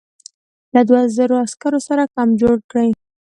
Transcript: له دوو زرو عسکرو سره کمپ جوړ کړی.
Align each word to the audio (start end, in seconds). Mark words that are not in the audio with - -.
له 0.73 0.81
دوو 0.87 1.01
زرو 1.17 1.35
عسکرو 1.45 1.79
سره 1.87 2.03
کمپ 2.15 2.33
جوړ 2.41 2.55
کړی. 2.71 2.89